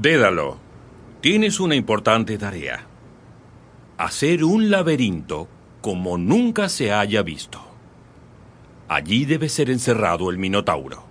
Dédalo, 0.00 0.56
tienes 1.20 1.60
una 1.60 1.74
importante 1.74 2.38
tarea. 2.38 2.86
Hacer 3.98 4.44
un 4.44 4.70
laberinto 4.70 5.46
como 5.82 6.16
nunca 6.16 6.70
se 6.70 6.90
haya 6.90 7.22
visto. 7.22 7.60
Allí 8.88 9.26
debe 9.26 9.50
ser 9.50 9.68
encerrado 9.68 10.30
el 10.30 10.38
Minotauro. 10.38 11.04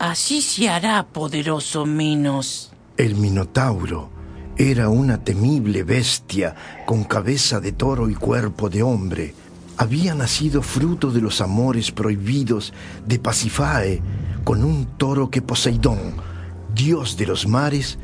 Así 0.00 0.42
se 0.42 0.68
hará, 0.68 1.06
poderoso 1.06 1.86
Minos. 1.86 2.72
El 2.96 3.14
Minotauro 3.14 4.10
era 4.56 4.88
una 4.88 5.22
temible 5.22 5.84
bestia 5.84 6.56
con 6.86 7.04
cabeza 7.04 7.60
de 7.60 7.70
toro 7.70 8.10
y 8.10 8.16
cuerpo 8.16 8.68
de 8.68 8.82
hombre. 8.82 9.34
Había 9.76 10.16
nacido 10.16 10.62
fruto 10.62 11.12
de 11.12 11.20
los 11.20 11.40
amores 11.40 11.92
prohibidos 11.92 12.74
de 13.06 13.20
Pasifae 13.20 14.02
con 14.42 14.64
un 14.64 14.86
toro 14.98 15.30
que 15.30 15.42
Poseidón, 15.42 16.29
dios 16.74 17.16
de 17.16 17.26
los 17.26 17.46
mares, 17.46 17.98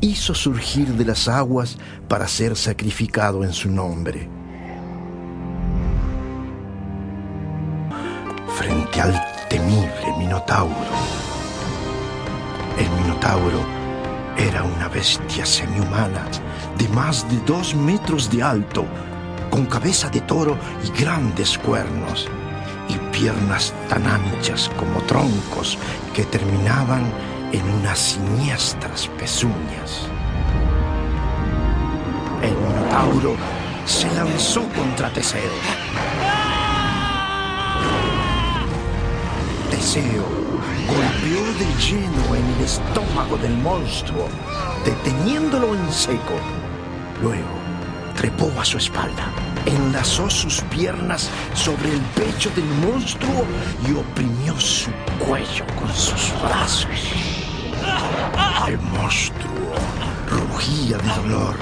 hizo 0.00 0.34
surgir 0.34 0.88
de 0.88 1.04
las 1.04 1.28
aguas 1.28 1.78
para 2.08 2.26
ser 2.28 2.56
sacrificado 2.56 3.44
en 3.44 3.52
su 3.52 3.70
nombre. 3.70 4.28
Frente 8.56 9.00
al 9.00 9.20
temible 9.48 10.16
Minotauro, 10.18 10.74
el 12.78 12.90
Minotauro 13.02 13.60
era 14.36 14.62
una 14.64 14.88
bestia 14.88 15.46
semihumana 15.46 16.26
de 16.78 16.88
más 16.88 17.28
de 17.30 17.38
dos 17.46 17.74
metros 17.74 18.30
de 18.30 18.42
alto, 18.42 18.84
con 19.50 19.66
cabeza 19.66 20.08
de 20.08 20.20
toro 20.22 20.56
y 20.84 21.00
grandes 21.00 21.58
cuernos, 21.58 22.28
y 22.88 22.94
piernas 23.16 23.72
tan 23.88 24.06
anchas 24.06 24.70
como 24.78 25.00
troncos 25.02 25.78
que 26.14 26.24
terminaban 26.24 27.02
en 27.52 27.68
unas 27.68 27.98
siniestras 27.98 29.08
pezuñas. 29.18 30.08
El 32.42 32.54
Minotauro 32.56 33.36
se 33.84 34.12
lanzó 34.14 34.62
contra 34.70 35.12
Teseo. 35.12 35.52
Teseo 39.70 40.24
golpeó 40.88 41.44
de 41.58 41.66
lleno 41.80 42.34
en 42.34 42.44
el 42.54 42.64
estómago 42.64 43.36
del 43.36 43.56
monstruo, 43.58 44.28
deteniéndolo 44.84 45.74
en 45.74 45.92
seco. 45.92 46.34
Luego 47.22 47.62
trepó 48.16 48.50
a 48.58 48.64
su 48.64 48.78
espalda, 48.78 49.30
enlazó 49.66 50.28
sus 50.28 50.60
piernas 50.62 51.30
sobre 51.54 51.92
el 51.92 52.00
pecho 52.16 52.50
del 52.50 52.64
monstruo 52.86 53.44
y 53.86 53.92
oprimió 53.94 54.58
su 54.58 54.90
cuello 55.18 55.64
con 55.78 55.92
sus 55.94 56.32
brazos. 56.42 57.31
De 60.98 61.08
dolor, 61.22 61.56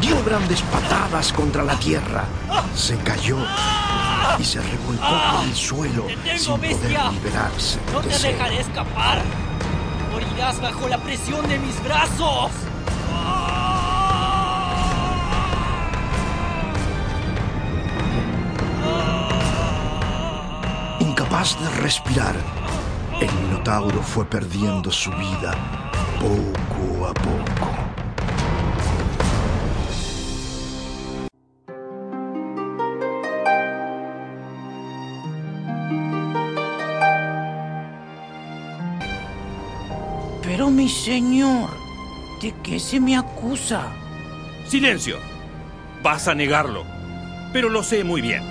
dio 0.00 0.22
grandes 0.24 0.62
patadas 0.62 1.32
contra 1.32 1.62
la 1.62 1.78
tierra, 1.78 2.24
se 2.74 2.96
cayó 2.98 3.38
y 4.38 4.44
se 4.44 4.60
revolcó 4.60 5.06
por 5.32 5.44
el 5.44 5.54
suelo 5.54 6.06
sin 6.36 6.54
poder 6.54 7.12
liberarse. 7.12 7.78
No 7.92 8.00
te 8.00 8.18
dejaré 8.18 8.60
escapar. 8.60 9.22
Morirás 10.12 10.60
bajo 10.60 10.88
la 10.88 10.98
presión 10.98 11.48
de 11.48 11.58
mis 11.58 11.82
brazos. 11.82 12.50
Incapaz 21.00 21.58
de 21.60 21.68
respirar, 21.80 22.36
el 23.20 23.32
Minotauro 23.46 24.02
fue 24.02 24.24
perdiendo 24.24 24.90
su 24.90 25.10
vida 25.12 25.54
poco 26.20 26.51
Pero 40.54 40.68
mi 40.70 40.86
señor, 40.86 41.70
¿de 42.42 42.52
qué 42.62 42.78
se 42.78 43.00
me 43.00 43.16
acusa? 43.16 43.90
Silencio. 44.68 45.16
Vas 46.02 46.28
a 46.28 46.34
negarlo. 46.34 46.84
Pero 47.54 47.70
lo 47.70 47.82
sé 47.82 48.04
muy 48.04 48.20
bien. 48.20 48.42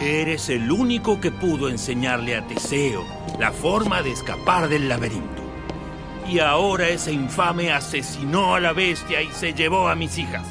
Eres 0.00 0.48
el 0.50 0.70
único 0.70 1.20
que 1.20 1.32
pudo 1.32 1.68
enseñarle 1.68 2.36
a 2.36 2.46
Teseo 2.46 3.04
la 3.40 3.50
forma 3.50 4.02
de 4.02 4.12
escapar 4.12 4.68
del 4.68 4.88
laberinto. 4.88 5.42
Y 6.30 6.38
ahora 6.38 6.90
ese 6.90 7.10
infame 7.10 7.72
asesinó 7.72 8.54
a 8.54 8.60
la 8.60 8.72
bestia 8.72 9.20
y 9.20 9.32
se 9.32 9.52
llevó 9.52 9.88
a 9.88 9.96
mis 9.96 10.18
hijas. 10.18 10.46